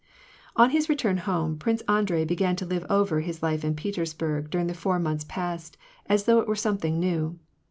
[0.55, 4.65] On his return home, Prince Andrei began to live over his life in Petersburg during
[4.65, 5.77] the four months past,
[6.07, 7.37] as though it were something new.